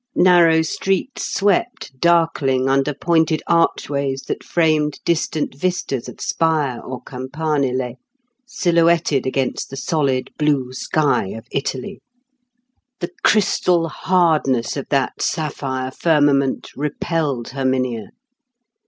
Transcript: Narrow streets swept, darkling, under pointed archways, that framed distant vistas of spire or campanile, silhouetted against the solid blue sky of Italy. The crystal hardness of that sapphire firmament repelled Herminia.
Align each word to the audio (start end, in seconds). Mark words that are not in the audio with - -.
Narrow 0.15 0.63
streets 0.63 1.31
swept, 1.31 1.99
darkling, 1.99 2.67
under 2.67 2.91
pointed 2.91 3.43
archways, 3.45 4.23
that 4.23 4.43
framed 4.43 4.99
distant 5.05 5.53
vistas 5.53 6.09
of 6.09 6.19
spire 6.19 6.79
or 6.83 7.03
campanile, 7.03 7.99
silhouetted 8.47 9.27
against 9.27 9.69
the 9.69 9.77
solid 9.77 10.31
blue 10.39 10.73
sky 10.73 11.27
of 11.27 11.45
Italy. 11.51 11.99
The 12.99 13.11
crystal 13.23 13.89
hardness 13.89 14.75
of 14.75 14.87
that 14.89 15.21
sapphire 15.21 15.91
firmament 15.91 16.71
repelled 16.75 17.49
Herminia. 17.49 18.07